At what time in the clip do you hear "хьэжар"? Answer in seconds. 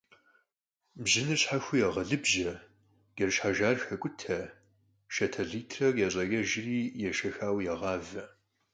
3.41-3.77